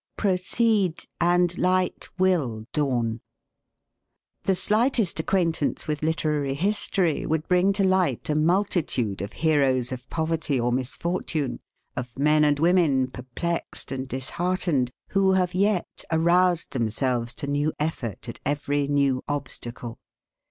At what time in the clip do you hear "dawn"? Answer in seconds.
2.73-3.21